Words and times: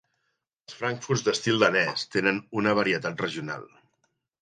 Els 0.69 0.77
frankfurts 0.79 1.23
d'estil 1.27 1.61
danès 1.65 2.07
tenen 2.17 2.43
una 2.63 2.77
varietat 2.83 3.25
regional. 3.29 3.73